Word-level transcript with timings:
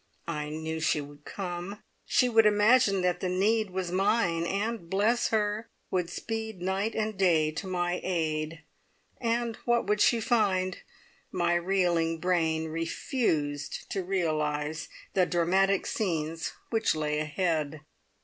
I 0.27 0.49
knew 0.49 0.79
she 0.79 0.99
would 0.99 1.25
come! 1.25 1.83
She 2.07 2.27
would 2.27 2.47
imagine 2.47 3.03
that 3.03 3.19
the 3.19 3.29
need 3.29 3.69
was 3.69 3.91
mine, 3.91 4.47
and, 4.47 4.89
bless 4.89 5.27
her! 5.27 5.69
would 5.91 6.09
speed 6.09 6.59
night 6.59 6.95
and 6.95 7.15
day 7.15 7.51
to 7.51 7.67
my 7.67 8.01
aid. 8.03 8.63
And 9.19 9.57
what 9.57 9.85
would 9.85 10.01
she 10.01 10.19
find? 10.19 10.79
My 11.31 11.53
reeling 11.53 12.17
brain 12.19 12.67
refused 12.69 13.87
to 13.91 14.03
realise 14.03 14.89
the 15.13 15.27
dramatic 15.27 15.85
scenes 15.85 16.51
which 16.71 16.95
lay 16.95 17.19
ahead! 17.19 17.81